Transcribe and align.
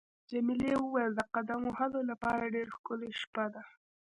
جميلې 0.31 0.73
وويل: 0.77 1.11
د 1.15 1.21
قدم 1.35 1.61
وهلو 1.65 1.99
لپاره 2.11 2.51
ډېره 2.55 2.71
ښکلې 2.77 3.09
شپه 3.21 3.45
ده. 3.53 3.63